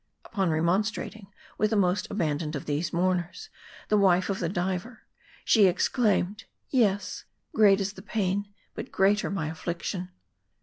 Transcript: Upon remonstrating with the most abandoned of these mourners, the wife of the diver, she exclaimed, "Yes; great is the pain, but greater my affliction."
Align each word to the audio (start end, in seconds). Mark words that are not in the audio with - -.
Upon 0.25 0.49
remonstrating 0.49 1.27
with 1.59 1.69
the 1.69 1.75
most 1.75 2.09
abandoned 2.09 2.55
of 2.55 2.65
these 2.65 2.91
mourners, 2.91 3.49
the 3.87 3.99
wife 3.99 4.31
of 4.31 4.39
the 4.39 4.49
diver, 4.49 5.01
she 5.45 5.67
exclaimed, 5.67 6.45
"Yes; 6.71 7.25
great 7.53 7.79
is 7.79 7.93
the 7.93 8.01
pain, 8.01 8.51
but 8.73 8.91
greater 8.91 9.29
my 9.29 9.47
affliction." 9.47 10.09